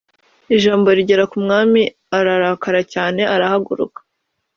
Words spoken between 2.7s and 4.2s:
cyane arahaguruka